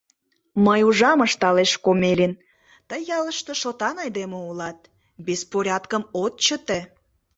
—Мый 0.65 0.81
ужам,— 0.89 1.19
ышталеш 1.27 1.71
Комелин,— 1.85 2.33
тый 2.89 3.01
ялыште 3.17 3.53
шотан 3.61 3.95
айдеме 4.03 4.37
улат, 4.49 4.79
беспорядкым 5.25 6.03
от 6.23 6.33
чыте. 6.45 6.79